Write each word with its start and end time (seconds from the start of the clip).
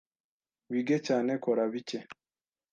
Wige 0.71 0.97
cyane, 1.07 1.31
kora 1.43 1.63
bike 1.71 1.99